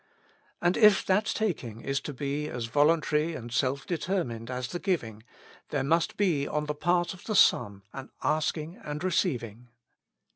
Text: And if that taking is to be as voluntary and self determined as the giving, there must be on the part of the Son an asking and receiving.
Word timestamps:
And 0.63 0.77
if 0.77 1.05
that 1.05 1.25
taking 1.25 1.81
is 1.81 1.99
to 1.99 2.11
be 2.11 2.47
as 2.49 2.65
voluntary 2.65 3.35
and 3.35 3.51
self 3.53 3.85
determined 3.85 4.49
as 4.49 4.69
the 4.69 4.79
giving, 4.79 5.21
there 5.69 5.83
must 5.83 6.17
be 6.17 6.47
on 6.47 6.65
the 6.65 6.73
part 6.73 7.13
of 7.13 7.25
the 7.25 7.35
Son 7.35 7.83
an 7.93 8.09
asking 8.23 8.77
and 8.77 9.03
receiving. 9.03 9.67